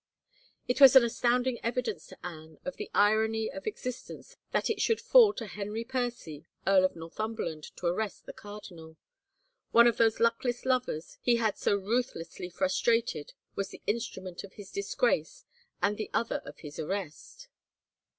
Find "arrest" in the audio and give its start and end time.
7.85-8.25, 16.79-17.47